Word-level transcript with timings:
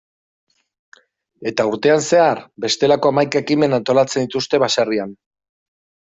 Eta 1.49 1.65
urtean 1.71 2.01
zehar, 2.05 2.41
bestelako 2.65 3.11
hamaika 3.13 3.41
ekimen 3.45 3.77
antolatzen 3.79 4.25
dituzte 4.29 4.61
baserrian. 4.65 5.13